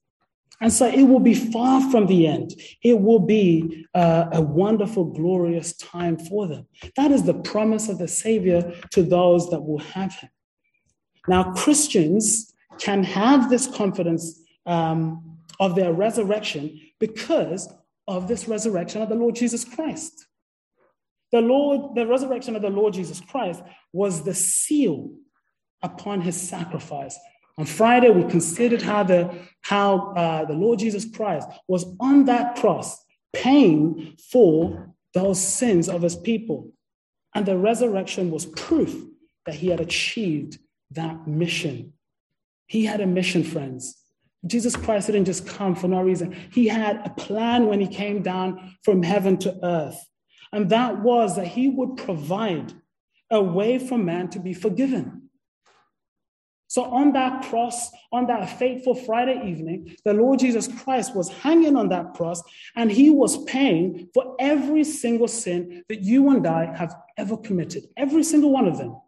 [0.61, 2.55] And so it will be far from the end.
[2.83, 6.67] It will be uh, a wonderful, glorious time for them.
[6.97, 10.31] That is the promise of the Savior to those that will have Him.
[11.27, 17.73] Now, Christians can have this confidence um, of their resurrection because
[18.07, 20.27] of this resurrection of the Lord Jesus Christ.
[21.33, 23.62] The Lord, the resurrection of the Lord Jesus Christ
[23.93, 25.11] was the seal
[25.83, 27.19] upon his sacrifice.
[27.57, 32.57] On Friday, we considered how the, how, uh, the Lord Jesus Christ was on that
[32.57, 36.73] cross paying for those sins of his people.
[37.35, 39.05] And the resurrection was proof
[39.47, 40.59] that he had achieved
[40.93, 41.93] that mission.
[42.67, 43.97] He had a mission, friends.
[44.46, 46.37] Jesus Christ didn't just come for no reason.
[46.52, 49.98] He had a plan when he came down from heaven to earth.
[50.52, 52.72] And that was that he would provide
[53.30, 55.24] a way for man to be forgiven.
[56.68, 61.76] So, on that cross, on that fateful Friday evening, the Lord Jesus Christ was hanging
[61.76, 62.42] on that cross
[62.74, 67.85] and he was paying for every single sin that you and I have ever committed,
[67.96, 69.00] every single one of them.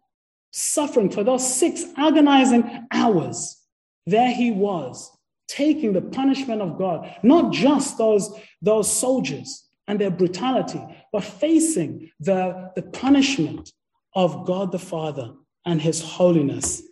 [0.53, 3.61] Suffering for those six agonizing hours.
[4.07, 5.11] There he was,
[5.49, 8.33] taking the punishment of God, not just those,
[8.63, 10.83] those soldiers and their brutality,
[11.13, 13.73] but facing the, the punishment
[14.15, 16.83] of God the Father and his holiness.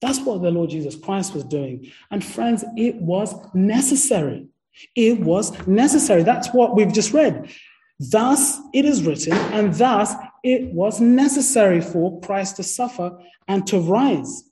[0.00, 1.90] That's what the Lord Jesus Christ was doing.
[2.10, 4.46] And friends, it was necessary.
[4.94, 6.22] It was necessary.
[6.22, 7.50] That's what we've just read.
[7.98, 10.12] Thus it is written, and thus
[10.44, 14.44] it was necessary for Christ to suffer and to rise.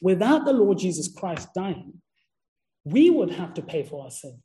[0.00, 2.00] Without the Lord Jesus Christ dying,
[2.84, 4.42] we would have to pay for our sin.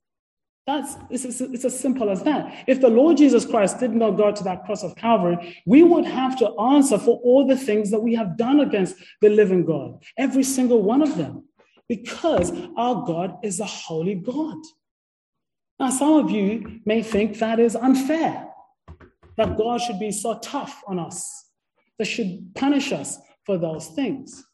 [0.67, 2.63] That's it's, it's, it's, as simple as that.
[2.67, 6.05] If the Lord Jesus Christ did not go to that cross of Calvary, we would
[6.05, 10.03] have to answer for all the things that we have done against the living God,
[10.17, 11.45] every single one of them,
[11.89, 14.57] because our God is a holy God.
[15.79, 18.47] Now, some of you may think that is unfair,
[19.37, 21.47] that God should be so tough on us,
[21.97, 24.45] that should punish us for those things.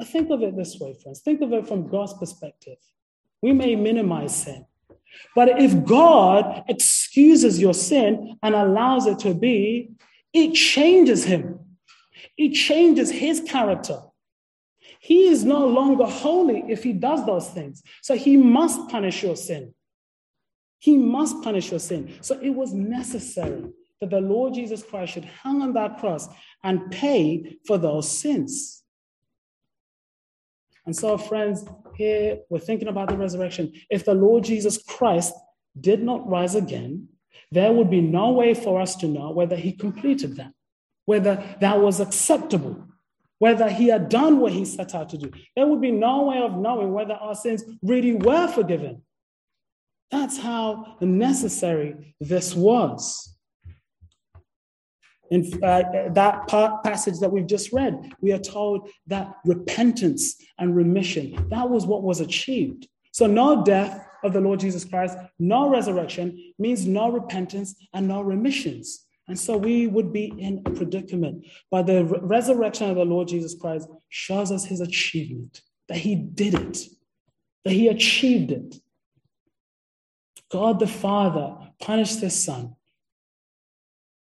[0.00, 1.20] But think of it this way, friends.
[1.20, 2.78] Think of it from God's perspective.
[3.42, 4.64] We may minimize sin.
[5.36, 9.90] But if God excuses your sin and allows it to be,
[10.32, 11.58] it changes him.
[12.38, 13.98] It changes his character.
[15.00, 17.82] He is no longer holy if he does those things.
[18.00, 19.74] So he must punish your sin.
[20.78, 22.14] He must punish your sin.
[22.22, 23.64] So it was necessary
[24.00, 26.26] that the Lord Jesus Christ should hang on that cross
[26.64, 28.79] and pay for those sins.
[30.86, 31.64] And so, friends,
[31.96, 33.72] here we're thinking about the resurrection.
[33.90, 35.34] If the Lord Jesus Christ
[35.78, 37.08] did not rise again,
[37.52, 40.52] there would be no way for us to know whether he completed that,
[41.04, 42.84] whether that was acceptable,
[43.38, 45.30] whether he had done what he set out to do.
[45.56, 49.02] There would be no way of knowing whether our sins really were forgiven.
[50.10, 53.36] That's how necessary this was.
[55.30, 60.74] In uh, that part, passage that we've just read, we are told that repentance and
[60.74, 62.88] remission, that was what was achieved.
[63.12, 68.20] So, no death of the Lord Jesus Christ, no resurrection means no repentance and no
[68.22, 69.06] remissions.
[69.28, 71.46] And so we would be in a predicament.
[71.70, 76.16] But the re- resurrection of the Lord Jesus Christ shows us his achievement, that he
[76.16, 76.78] did it,
[77.64, 78.74] that he achieved it.
[80.50, 82.74] God the Father punished his son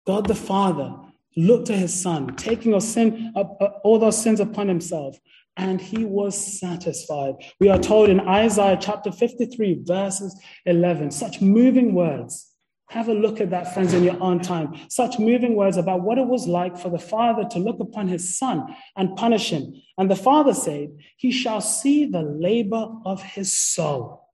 [0.05, 0.95] God the Father
[1.35, 5.17] looked to his son, taking all, sin, uh, uh, all those sins upon himself,
[5.57, 7.35] and he was satisfied.
[7.59, 12.51] We are told in Isaiah chapter 53, verses 11, such moving words.
[12.89, 14.79] Have a look at that, friends, in your own time.
[14.89, 18.37] Such moving words about what it was like for the father to look upon his
[18.37, 18.63] son
[18.95, 19.73] and punish him.
[19.97, 24.29] And the father said, He shall see the labor of his soul,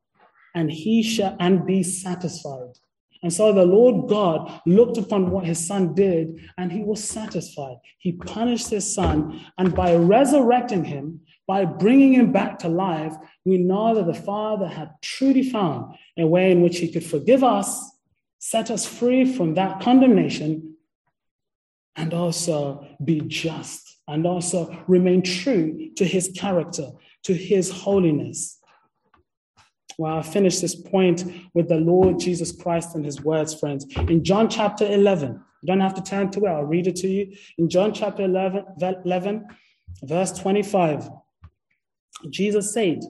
[0.53, 2.78] and he shall and be satisfied.
[3.24, 7.78] And so the Lord God looked upon what his son did and he was satisfied.
[7.99, 13.13] He punished his son, and by resurrecting him, by bringing him back to life,
[13.45, 17.43] we know that the Father had truly found a way in which he could forgive
[17.43, 17.91] us,
[18.39, 20.76] set us free from that condemnation,
[21.95, 26.89] and also be just, and also remain true to his character,
[27.24, 28.57] to his holiness.
[30.02, 33.86] Well, I'll finish this point with the Lord Jesus Christ and his words, friends.
[34.10, 37.08] In John chapter 11, you don't have to turn to it, I'll read it to
[37.08, 37.36] you.
[37.60, 38.66] In John chapter 11,
[39.06, 39.45] 11
[40.02, 41.08] verse 25,
[42.32, 43.04] Jesus said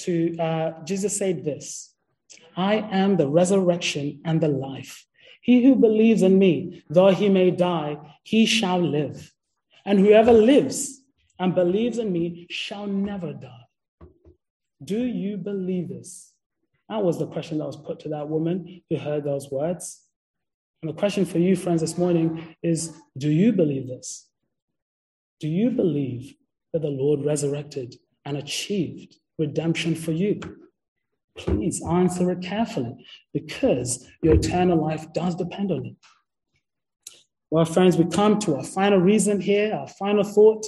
[0.00, 1.94] to uh, Jesus said this
[2.54, 5.06] I am the resurrection and the life.
[5.40, 9.32] He who believes in me, though he may die, he shall live.
[9.86, 11.00] And whoever lives
[11.38, 13.59] and believes in me shall never die.
[14.82, 16.32] Do you believe this?
[16.88, 20.02] That was the question that was put to that woman who heard those words.
[20.82, 24.28] And the question for you, friends, this morning is Do you believe this?
[25.38, 26.34] Do you believe
[26.72, 30.40] that the Lord resurrected and achieved redemption for you?
[31.36, 35.96] Please answer it carefully because your eternal life does depend on it.
[37.50, 40.64] Well, friends, we come to our final reason here, our final thought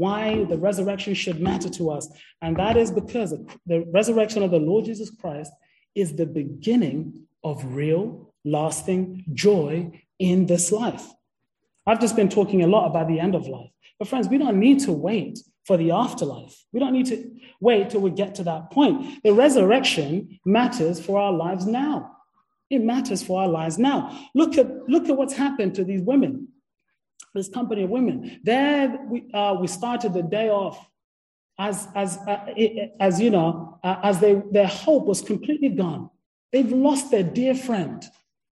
[0.00, 2.08] why the resurrection should matter to us.
[2.40, 3.34] And that is because
[3.66, 5.52] the resurrection of the Lord Jesus Christ
[5.94, 11.06] is the beginning of real, lasting joy in this life.
[11.86, 13.70] I've just been talking a lot about the end of life.
[13.98, 16.56] But, friends, we don't need to wait for the afterlife.
[16.72, 17.30] We don't need to
[17.60, 19.22] wait till we get to that point.
[19.22, 22.16] The resurrection matters for our lives now.
[22.70, 24.28] It matters for our lives now.
[24.34, 26.48] Look at, look at what's happened to these women
[27.34, 28.40] this company of women.
[28.42, 30.84] There we, uh, we started the day off
[31.58, 32.46] as, as, uh,
[32.98, 36.10] as you know, uh, as they, their hope was completely gone.
[36.52, 38.04] They've lost their dear friend,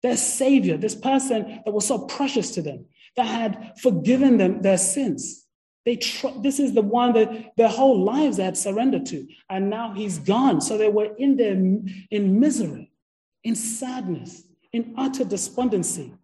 [0.03, 4.79] their savior, this person that was so precious to them, that had forgiven them their
[4.79, 5.47] sins.
[5.85, 9.68] They tr- this is the one that their whole lives they had surrendered to, and
[9.68, 10.61] now he's gone.
[10.61, 12.91] So they were in their in misery,
[13.45, 16.14] in sadness, in utter despondency.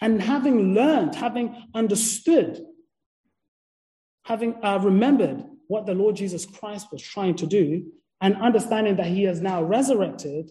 [0.00, 2.60] And having learned, having understood,
[4.24, 7.86] having uh, remembered what the Lord Jesus Christ was trying to do,
[8.20, 10.50] and understanding that he has now resurrected,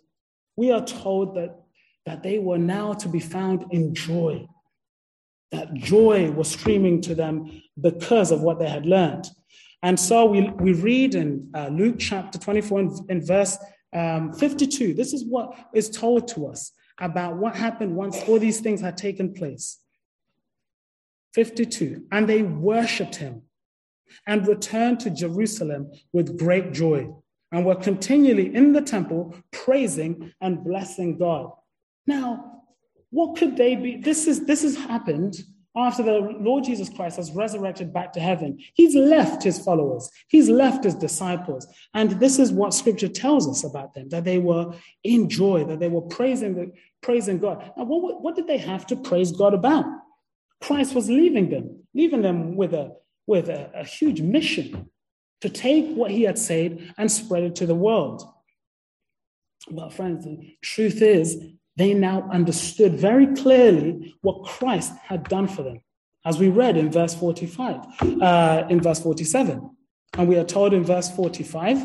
[0.55, 1.63] we are told that,
[2.05, 4.47] that they were now to be found in joy.
[5.51, 9.29] That joy was streaming to them because of what they had learned.
[9.83, 13.57] And so we, we read in uh, Luke chapter 24 in, in verse
[13.93, 18.59] um, 52, this is what is told to us about what happened once all these
[18.59, 19.79] things had taken place.
[21.33, 22.05] 52.
[22.11, 23.43] And they worshiped him
[24.27, 27.13] and returned to Jerusalem with great joy
[27.51, 31.51] and were continually in the temple praising and blessing God.
[32.05, 32.63] Now,
[33.09, 33.97] what could they be?
[33.97, 35.43] This is this has happened
[35.75, 40.49] after the Lord Jesus Christ has resurrected back to heaven, he's left his followers, he's
[40.49, 41.67] left his disciples.
[41.93, 45.79] And this is what scripture tells us about them that they were in joy, that
[45.79, 46.71] they were praising, the,
[47.01, 47.71] praising God.
[47.75, 49.85] Now, what, what did they have to praise God about?
[50.61, 52.95] Christ was leaving them, leaving them with a,
[53.25, 54.89] with a, a huge mission
[55.41, 58.23] to take what he had said and spread it to the world.
[59.69, 61.37] But, friends, the truth is,
[61.75, 65.81] they now understood very clearly what Christ had done for them,
[66.25, 69.69] as we read in verse 45, uh, in verse 47.
[70.15, 71.77] And we are told in verse 45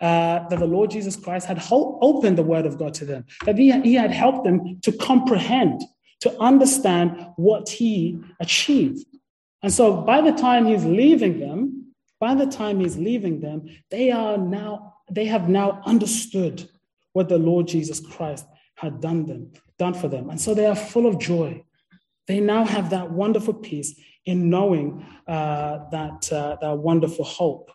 [0.00, 3.24] uh, that the Lord Jesus Christ had ho- opened the word of God to them,
[3.44, 5.82] that he, he had helped them to comprehend,
[6.20, 9.04] to understand what he achieved.
[9.62, 14.10] And so by the time he's leaving them, by the time he's leaving them, they
[14.10, 16.68] are now, they have now understood
[17.12, 18.46] what the Lord Jesus Christ
[18.84, 20.30] had done them, done for them.
[20.30, 21.64] And so they are full of joy.
[22.28, 27.70] They now have that wonderful peace in knowing uh, that, uh, that wonderful hope.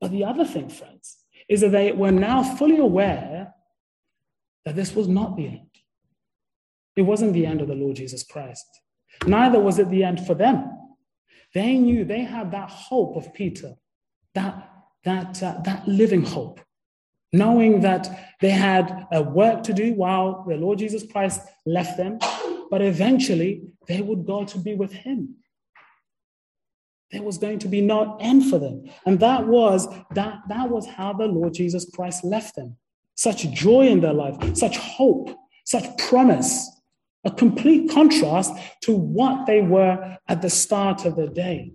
[0.00, 1.16] But the other thing, friends,
[1.48, 3.54] is that they were now fully aware
[4.64, 5.60] that this was not the end.
[6.96, 8.66] It wasn't the end of the Lord Jesus Christ.
[9.26, 10.70] Neither was it the end for them.
[11.54, 13.74] They knew they had that hope of Peter,
[14.34, 14.70] that,
[15.04, 16.60] that, uh, that living hope
[17.36, 22.18] knowing that they had a work to do while the Lord Jesus Christ left them,
[22.70, 25.36] but eventually they would go to be with him.
[27.12, 28.84] There was going to be no end for them.
[29.06, 32.76] And that was that, that was how the Lord Jesus Christ left them.
[33.14, 35.30] Such joy in their life, such hope,
[35.64, 36.68] such promise,
[37.24, 41.72] a complete contrast to what they were at the start of the day.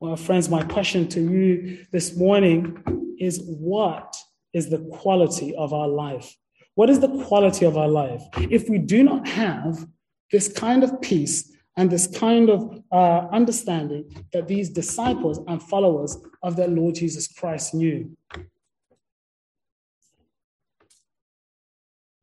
[0.00, 4.16] Well, friends, my question to you this morning is what
[4.52, 6.34] is the quality of our life?
[6.74, 8.22] What is the quality of our life?
[8.36, 9.86] If we do not have
[10.32, 16.16] this kind of peace and this kind of uh, understanding that these disciples and followers
[16.42, 18.16] of the Lord Jesus Christ knew.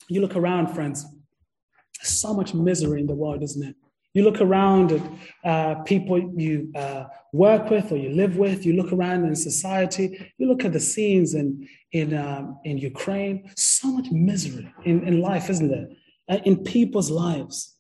[0.08, 1.06] You look around, friends,
[2.02, 3.76] so much misery in the world, isn't it?
[4.14, 5.02] You look around at
[5.44, 10.34] uh, people you uh, work with or you live with, you look around in society,
[10.38, 15.22] you look at the scenes in, in, um, in Ukraine, so much misery in, in
[15.22, 15.88] life, isn't there?
[16.30, 17.78] Uh, in people's lives.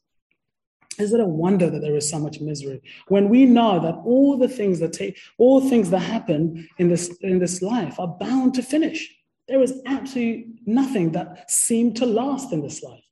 [1.00, 4.38] Is it a wonder that there is so much misery when we know that all
[4.38, 8.54] the things that take, all things that happen in this in this life are bound
[8.56, 9.10] to finish?
[9.48, 13.04] There is absolutely nothing that seemed to last in this life.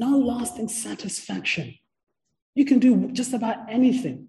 [0.00, 1.74] No lasting satisfaction.
[2.54, 4.28] You can do just about anything,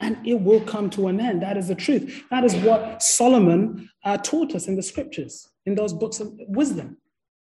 [0.00, 1.42] and it will come to an end.
[1.42, 2.24] That is the truth.
[2.30, 6.96] That is what Solomon uh, taught us in the scriptures, in those books of wisdom,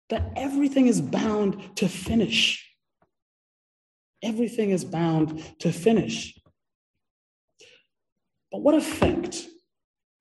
[0.09, 2.69] that everything is bound to finish.
[4.25, 6.37] Everything is bound to finish.
[8.51, 9.47] But what effect,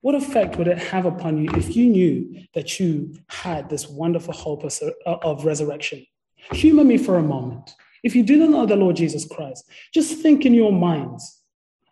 [0.00, 4.32] what effect would it have upon you if you knew that you had this wonderful
[4.32, 6.06] hope of, of resurrection?
[6.52, 7.74] Humor me for a moment.
[8.02, 11.42] If you do not know the Lord Jesus Christ, just think in your minds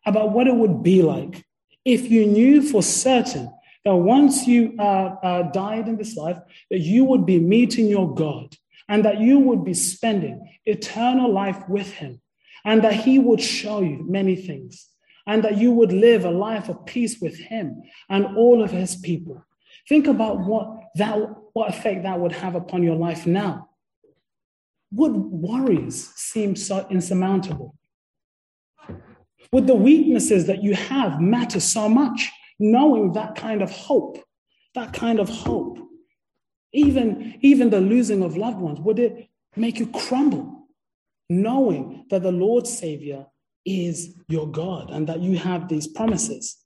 [0.05, 1.45] about what it would be like
[1.85, 3.51] if you knew for certain
[3.85, 6.39] that once you uh, uh, died in this life,
[6.71, 8.57] that you would be meeting your God
[8.89, 12.21] and that you would be spending eternal life with him,
[12.65, 14.89] and that he would show you many things,
[15.27, 18.97] and that you would live a life of peace with him and all of his
[18.97, 19.45] people.
[19.89, 21.17] Think about what that
[21.53, 23.71] what effect that would have upon your life now.
[24.97, 27.77] Would worries seem so insurmountable?
[29.53, 34.19] Would the weaknesses that you have matter so much, knowing that kind of hope,
[34.75, 35.79] that kind of hope?
[36.73, 40.67] Even, even the losing of loved ones, would it make you crumble,
[41.29, 43.27] knowing that the Lord Savior
[43.67, 46.57] is your God and that you have these promises?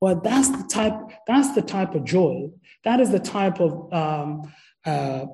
[0.00, 0.94] Well, that's the type,
[1.26, 2.50] that's the type of joy,
[2.84, 4.54] that is the type of um,
[4.86, 5.26] uh,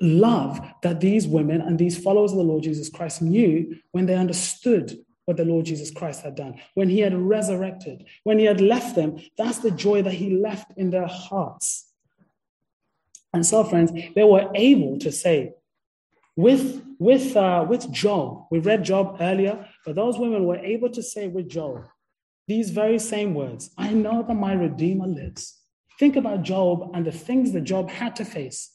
[0.00, 4.14] love that these women and these followers of the Lord Jesus Christ knew when they
[4.14, 8.60] understood what the Lord Jesus Christ had done, when he had resurrected, when he had
[8.60, 9.18] left them.
[9.38, 11.86] That's the joy that he left in their hearts.
[13.32, 15.54] And so, friends, they were able to say,
[16.34, 21.02] with, with, uh, with Job, we read Job earlier, but those women were able to
[21.02, 21.84] say with Job
[22.50, 25.60] these very same words I know that my Redeemer lives.
[26.00, 28.72] Think about Job and the things that Job had to face.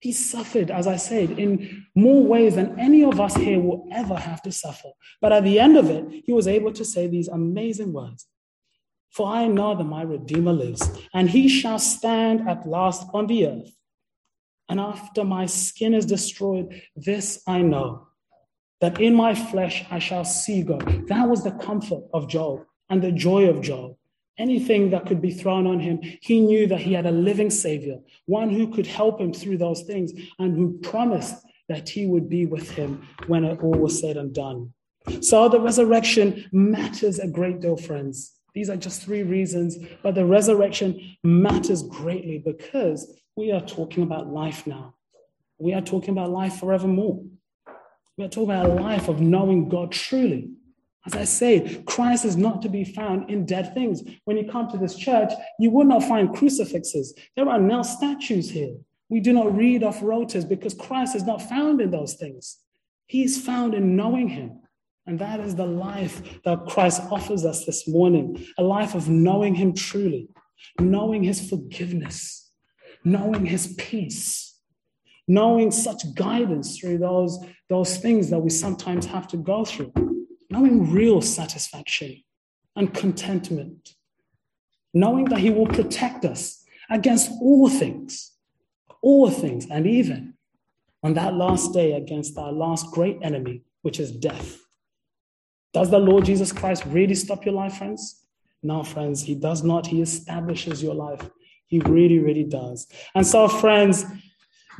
[0.00, 4.16] He suffered, as I said, in more ways than any of us here will ever
[4.16, 4.90] have to suffer.
[5.20, 8.26] But at the end of it, he was able to say these amazing words
[9.14, 13.46] for I know that my Redeemer lives, and he shall stand at last on the
[13.46, 13.72] earth.
[14.68, 18.08] And after my skin is destroyed, this I know,
[18.80, 21.06] that in my flesh I shall see God.
[21.06, 23.94] That was the comfort of Job and the joy of Job.
[24.36, 27.98] Anything that could be thrown on him, he knew that he had a living Savior,
[28.26, 31.36] one who could help him through those things and who promised
[31.68, 34.72] that he would be with him when it all was said and done.
[35.20, 38.32] So the resurrection matters a great deal, friends.
[38.54, 44.28] These are just three reasons, but the resurrection matters greatly because we are talking about
[44.28, 44.94] life now.
[45.58, 47.22] We are talking about life forevermore.
[48.16, 50.50] We are talking about a life of knowing God truly.
[51.06, 54.02] As I say, Christ is not to be found in dead things.
[54.24, 57.14] When you come to this church, you will not find crucifixes.
[57.36, 58.76] There are no statues here.
[59.10, 62.58] We do not read off rotas because Christ is not found in those things.
[63.06, 64.60] He is found in knowing Him.
[65.06, 69.54] And that is the life that Christ offers us this morning a life of knowing
[69.54, 70.30] Him truly,
[70.80, 72.50] knowing His forgiveness,
[73.04, 74.58] knowing His peace,
[75.28, 77.38] knowing such guidance through those,
[77.68, 79.92] those things that we sometimes have to go through,
[80.54, 82.22] knowing real satisfaction
[82.76, 83.94] and contentment,
[84.92, 88.32] knowing that He will protect us against all things,
[89.02, 90.34] all things, and even
[91.02, 94.60] on that last day against our last great enemy, which is death.
[95.72, 98.22] Does the Lord Jesus Christ really stop your life, friends?
[98.62, 99.88] No, friends, He does not.
[99.88, 101.28] He establishes your life.
[101.66, 102.86] He really, really does.
[103.16, 104.04] And so, friends,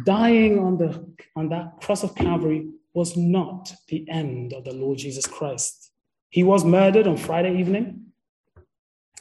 [0.05, 1.05] dying on, the,
[1.35, 5.91] on that cross of Calvary was not the end of the Lord Jesus Christ.
[6.31, 8.07] He was murdered on Friday evening.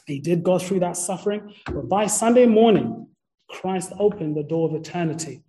[0.06, 3.08] He did go through that suffering, but by Sunday morning,
[3.48, 5.42] Christ opened the door of eternity.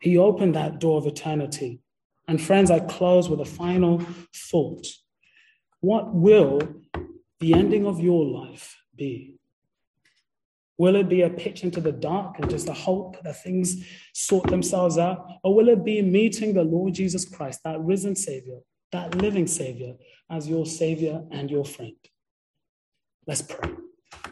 [0.00, 1.80] He opened that door of eternity.
[2.28, 4.02] And friends, I close with a final
[4.50, 4.86] thought.
[5.80, 6.60] What will
[7.40, 9.33] the ending of your life be?
[10.76, 14.48] Will it be a pitch into the dark and just a hope that things sort
[14.48, 15.26] themselves out?
[15.44, 18.58] Or will it be meeting the Lord Jesus Christ, that risen Savior,
[18.90, 19.94] that living Savior,
[20.30, 21.96] as your Savior and your friend?
[23.26, 23.83] Let's pray.